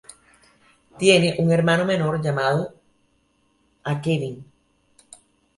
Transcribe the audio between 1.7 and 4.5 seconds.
menor llamado a Kevin.